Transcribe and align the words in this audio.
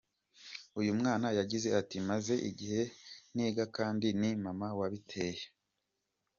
Uyu 0.79 0.91
mwana 0.99 1.27
yagize 1.39 1.67
ati 1.79 1.97
“Maze 2.09 2.33
igihe 2.49 2.81
ntiga 3.33 3.65
kandi 3.77 4.07
ni 4.19 4.29
mama 4.43 4.67
wabiteye. 4.79 5.43